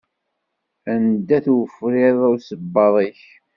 Anda-t 0.93 1.47
ufriḍ 1.59 2.19
usebbaḍ-ik? 2.33 3.21